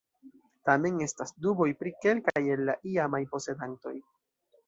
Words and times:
Tamen 0.67 0.95
estas 1.07 1.33
duboj 1.47 1.67
pri 1.81 1.91
kelkaj 2.05 2.43
el 2.55 2.65
la 2.71 2.77
iamaj 2.93 3.23
posedantoj. 3.35 3.95